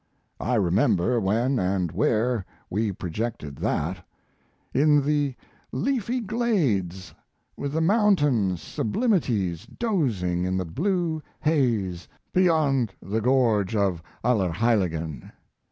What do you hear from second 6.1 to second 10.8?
glades with the mountain sublimities dozing in the